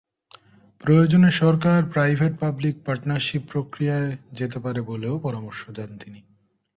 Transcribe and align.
প্রয়োজনে 0.81 1.29
সরকার 1.31 1.79
private-public 1.85 2.75
partnership 2.85 3.41
প্রক্রিয়ায় 3.51 4.09
যেতে 4.31 4.57
পারে 4.59 4.81
বলেও 4.81 5.15
পরামর্শ 5.19 5.61
দেন 5.69 5.91
তিনি। 5.97 6.19